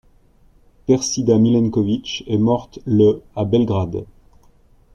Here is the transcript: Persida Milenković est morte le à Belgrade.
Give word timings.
Persida 0.87 1.37
Milenković 1.37 2.23
est 2.25 2.39
morte 2.39 2.79
le 2.87 3.21
à 3.35 3.45
Belgrade. 3.45 4.05